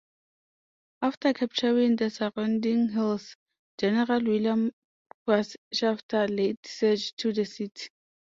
[1.03, 3.37] After capturing the surrounding hills,
[3.77, 4.71] General William
[5.27, 7.89] Rufus Shafter laid siege to the city.